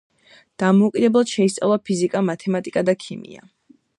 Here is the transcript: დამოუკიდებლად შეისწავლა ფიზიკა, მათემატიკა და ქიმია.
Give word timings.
დამოუკიდებლად 0.63 1.33
შეისწავლა 1.33 1.77
ფიზიკა, 1.89 2.23
მათემატიკა 2.31 2.85
და 2.91 2.99
ქიმია. 3.05 3.49